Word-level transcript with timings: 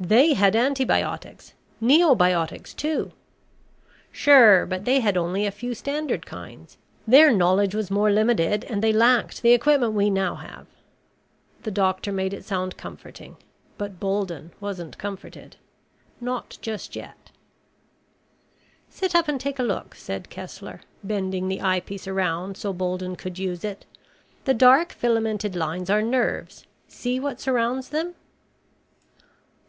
"They 0.00 0.32
had 0.34 0.56
antibiotics. 0.56 1.52
Neobiotics, 1.80 2.74
too." 2.74 3.12
"Sure. 4.10 4.66
But 4.66 4.84
they 4.84 4.98
had 4.98 5.16
only 5.16 5.46
a 5.46 5.52
few 5.52 5.74
standard 5.76 6.26
kinds. 6.26 6.76
Their 7.06 7.32
knowledge 7.32 7.72
was 7.72 7.88
more 7.88 8.10
limited 8.10 8.64
and 8.64 8.82
they 8.82 8.92
lacked 8.92 9.42
the 9.42 9.52
equipment 9.52 9.92
we 9.92 10.10
now 10.10 10.34
have." 10.34 10.66
The 11.62 11.70
doctor 11.70 12.10
made 12.10 12.34
it 12.34 12.44
sound 12.44 12.76
comforting. 12.76 13.36
But 13.78 14.00
Bolden 14.00 14.50
wasn't 14.60 14.98
comforted. 14.98 15.54
Not 16.20 16.58
just 16.60 16.96
yet. 16.96 17.30
"Sit 18.90 19.14
up 19.14 19.28
and 19.28 19.40
take 19.40 19.60
a 19.60 19.62
look," 19.62 19.94
said 19.94 20.30
Kessler, 20.30 20.80
bending 21.04 21.46
the 21.46 21.60
eyepiece 21.62 22.08
around 22.08 22.56
so 22.56 22.72
Bolden 22.72 23.14
could 23.14 23.38
use 23.38 23.62
it. 23.62 23.86
"The 24.46 24.54
dark 24.54 24.88
filamented 25.00 25.54
lines 25.54 25.88
are 25.90 26.02
nerves. 26.02 26.66
See 26.88 27.20
what 27.20 27.40
surrounds 27.40 27.90
them?" 27.90 28.16